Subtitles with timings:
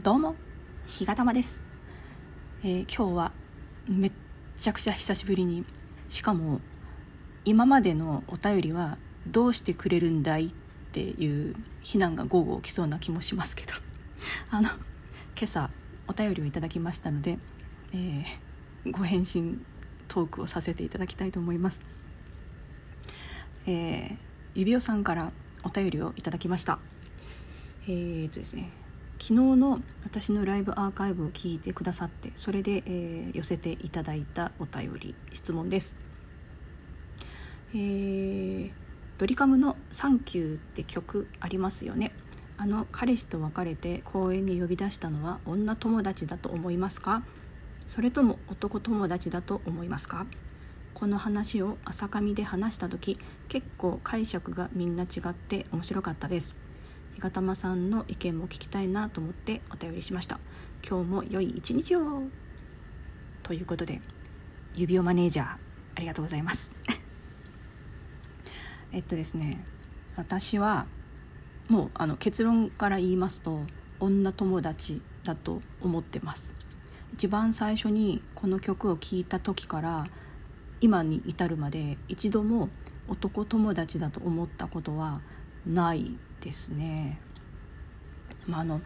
[0.00, 0.36] どうも
[0.86, 1.60] ひがたまです、
[2.62, 3.32] えー、今日は
[3.88, 4.12] めっ
[4.56, 5.64] ちゃくちゃ久しぶりに
[6.08, 6.60] しかも
[7.44, 10.50] 今までのお便りはどうしてくれるんだいっ
[10.92, 13.72] ていう非難が午後起きそうな気もしますけど。
[14.50, 14.78] あの今
[15.42, 15.68] 朝
[16.06, 17.36] お便りをいただきましたので、
[17.92, 19.66] えー、ご返信
[20.06, 21.80] トークをさせていただきたいと思います、
[23.66, 24.16] えー、
[24.54, 25.32] 指輪さんから
[25.64, 26.78] お便りをいただきました。
[27.88, 28.77] えーとですね
[29.20, 35.96] 昨日の私のライブアーカイブを聞いてくださってそれで、えー、寄せていただいたお便り質問です、
[37.74, 38.70] えー、
[39.18, 42.12] ドリカムの「サンキュー」って曲ありますよね。
[42.60, 47.22] あの彼氏と別れて公園に呼び出したのは女友達だと思いますか？
[47.86, 50.26] それとも男友達だと思いますか？
[50.94, 53.16] この話を朝上で話した時
[53.48, 56.56] 結構解釈がみんな違って面白かったです。
[57.18, 60.38] ひがたまさんの意見も聞きたいなと思ってお便りしました。
[60.88, 62.22] 今日も良い一日を。
[63.42, 64.00] ということで
[64.76, 65.46] 指輪マネージャー
[65.96, 66.70] ありがとうございます。
[68.92, 69.64] えっとですね
[70.14, 70.86] 私は
[71.66, 73.64] もうあの結論から言いますと
[73.98, 76.54] 女友達だと思ってます。
[77.14, 80.06] 一番最初にこの曲を聴いた時から
[80.80, 82.68] 今に至るまで一度も
[83.08, 85.20] 男友達だと思ったことは
[85.66, 87.20] ないですね。
[88.46, 88.80] まあ、あの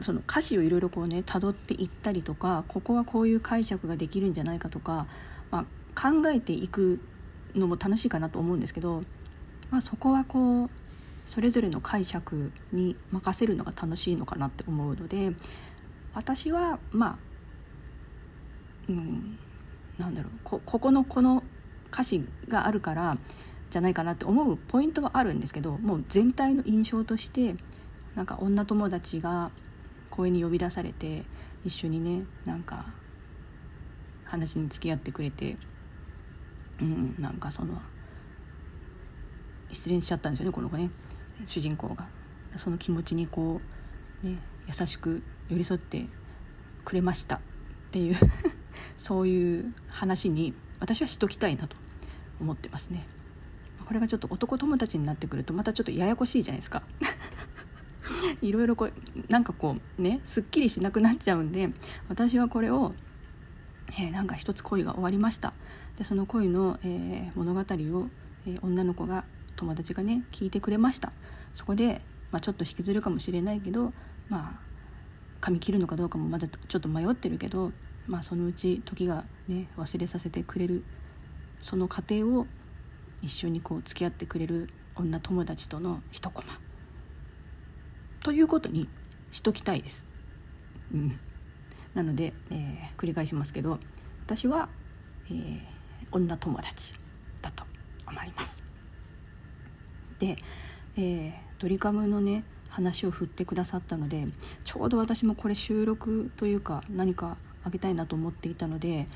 [0.00, 5.06] その歌詞をいろいろこうね辿っていったりとかここはこういう解釈ができるんじゃないかとか、
[5.50, 7.00] まあ、考えていく
[7.54, 9.02] のも楽しいかなと思うんですけど、
[9.70, 10.70] まあ、そこはこう
[11.24, 15.32] それぞれの解釈に任せるのが楽しいのかなって思うので
[16.14, 17.18] 私はまあ
[18.88, 19.38] うん
[19.98, 21.44] なんだろうこここのこの
[21.92, 23.18] 歌詞があるから
[23.72, 27.56] じゃないかなって思うポイントはあるんですけどもう全体の印象として
[28.14, 29.50] なんか女友達が
[30.10, 31.24] 公園に呼び出されて
[31.64, 32.84] 一緒にねなんか
[34.24, 35.56] 話に付き合ってくれて
[36.82, 37.80] うんなんかその
[39.72, 40.90] 失恋しちゃったんですよねこの子ね
[41.46, 42.06] 主人公が
[42.58, 43.58] その気持ちにこ
[44.22, 44.36] うね
[44.68, 46.04] 優しく寄り添って
[46.84, 47.40] くれましたっ
[47.90, 48.16] ていう
[48.98, 51.76] そういう話に私はしときたいなと
[52.38, 53.06] 思ってますね。
[53.92, 56.82] これがちょっと男友達になってくるとまたちょっとややこしいじゃないですか。
[58.40, 58.92] いろいろこう
[59.28, 61.68] なんかこうねすっきりしなくなっちゃうんで
[62.08, 62.94] 私はこれを、
[63.98, 65.52] えー、なんか一つ恋が終わりました。
[65.98, 68.08] でその恋の、えー、物語を、
[68.46, 69.26] えー、女の子が
[69.56, 71.12] 友達がね聞いてくれました。
[71.52, 73.92] そこで、まあ、ちょっと引きずるかもしれないけど
[74.30, 74.60] まあ
[75.42, 77.72] 髪切るのかどうかもまだちょっと迷ってるけど、
[78.06, 80.82] まあ、そのうち時がね忘れさせてくれる
[81.60, 82.46] その過程を
[83.22, 86.58] 一緒にこう付き合ってくれる女友達との一コマ
[88.22, 88.88] ということに
[89.30, 90.04] しときたいです。
[90.92, 91.18] うん、
[91.94, 93.78] なので、えー、繰り返しますけど
[94.26, 94.68] 私は、
[95.28, 95.62] えー、
[96.10, 96.94] 女友達
[97.40, 97.64] だと
[98.06, 98.62] 思います。
[100.18, 100.36] で、
[100.96, 104.26] えー、ドリカムのね話を振ってくださったので
[104.64, 109.06] ちょうど私もこれ収録というか何かあげたいなと思っていたので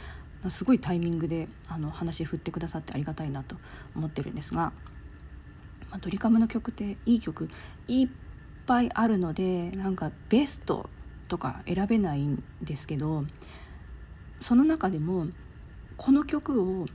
[0.49, 3.57] すごいタイミングであの話振ってくださってありがたいなと
[3.95, 4.73] 思ってるんですが、
[5.91, 7.49] まあ、ドリカムの曲っていい曲
[7.89, 8.09] いっ
[8.67, 10.89] ぱいあるのでなんかベスト
[11.29, 13.25] とか選べないんですけど
[14.41, 15.27] その中でも
[15.97, 16.87] この曲を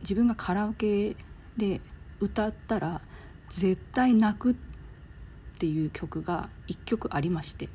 [0.00, 1.16] 自分がカラオケ
[1.56, 1.80] で
[2.20, 3.02] 歌ったら
[3.48, 4.54] 絶対泣くっ
[5.58, 7.68] ていう曲が1曲ありまして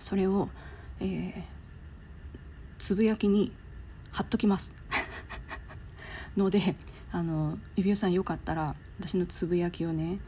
[0.00, 0.48] それを、
[1.00, 1.42] えー、
[2.78, 3.52] つぶやきに
[4.12, 4.72] 貼っときます。
[6.36, 6.76] ので
[7.10, 10.20] あの指輪さんよかったら私のつぶやきをね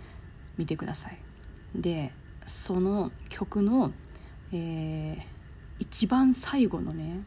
[0.59, 1.19] 見てください。
[1.75, 2.13] で
[2.47, 3.93] その曲の、
[4.53, 5.23] えー、
[5.79, 7.23] 一番最後のね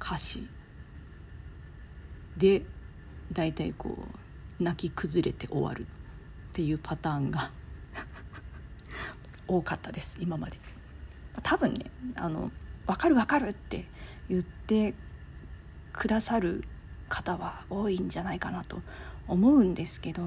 [0.00, 0.48] 歌詞
[2.36, 2.64] で
[3.32, 3.96] 大体こ
[4.60, 5.86] う泣き崩れて終わるっ
[6.52, 7.50] ていうパターンが
[9.46, 10.58] 多かったです今まで。
[11.42, 12.50] 多分ねあの
[12.86, 13.86] 分かる分かるって
[14.28, 14.94] 言って
[15.92, 16.64] くださる
[17.08, 18.80] 方は多いんじゃないかなと
[19.28, 20.26] 思うんですけど、う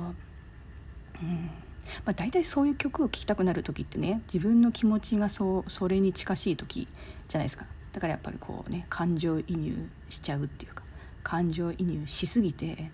[1.25, 1.49] ん。
[2.05, 6.87] まあ、大体そういう曲を聴きたくなる時ってね自分の気持ちがそうそれに近しい時
[7.27, 7.65] じゃないですか。
[7.91, 10.83] だからやっぱりこうね感情移入しちゃうっていうか
[11.23, 12.91] 感情移入しすぎて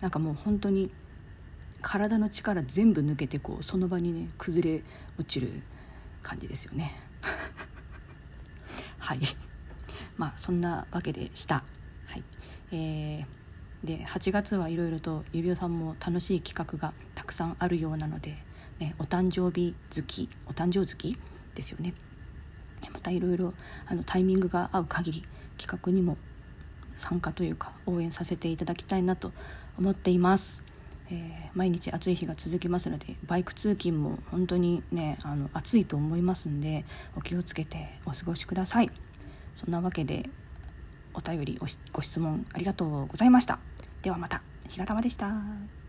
[0.00, 0.90] なんかもう本当に
[1.80, 4.82] 体の力全部抜けてこうその場にね崩れ
[5.18, 5.62] 落ちる
[6.22, 6.92] 感じですよね。
[8.98, 9.20] はい。
[10.16, 11.64] まあそんなわけでした。
[12.06, 12.22] はい。
[12.72, 18.36] えー、で8月はいろいろと指輪さんも楽しい企画がたくさんあるようなので、
[18.78, 21.16] ね、お誕生日月お誕生月
[21.54, 21.94] ですよね。
[22.92, 23.54] またいろいろ
[23.86, 25.24] あのタイミングが合う限り
[25.58, 26.16] 企画にも
[26.96, 29.32] 参加というか応援させていただきたいなと
[29.78, 30.62] 思っています。
[31.10, 38.90] えー、毎日暑い日が続きますのでバイク通勤も本当にねあの暑いと思いますんでお気をつけてお過ごしください。
[39.56, 40.28] そんなわけで
[41.14, 41.58] お便り
[41.92, 43.58] ご質問ありがとうございました。
[44.02, 45.83] ではまた日がたまでした。